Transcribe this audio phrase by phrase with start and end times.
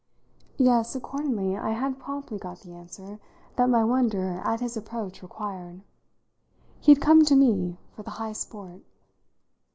[0.57, 3.19] Yes, accordingly, I had promptly got the answer
[3.55, 5.81] that my wonder at his approach required:
[6.79, 8.81] he had come to me for the high sport.